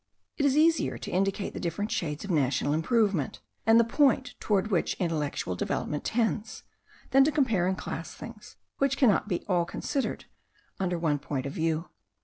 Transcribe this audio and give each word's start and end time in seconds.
It 0.35 0.45
is 0.45 0.57
easier 0.57 0.97
to 0.97 1.11
indicate 1.11 1.53
the 1.53 1.59
different 1.59 1.91
shades 1.91 2.25
of 2.25 2.31
national 2.31 2.73
improvement, 2.73 3.39
and 3.67 3.79
the 3.79 3.83
point 3.83 4.33
towards 4.39 4.71
which 4.71 4.95
intellectual 4.95 5.55
development 5.55 6.03
tends, 6.05 6.63
than 7.11 7.23
to 7.23 7.31
compare 7.31 7.67
and 7.67 7.77
class 7.77 8.11
things 8.11 8.55
which 8.79 8.97
cannot 8.97 9.31
all 9.47 9.65
be 9.65 9.69
considered 9.71 10.25
under 10.79 10.97
one 10.97 11.19
point 11.19 11.45
of 11.45 11.53
view. 11.53 11.89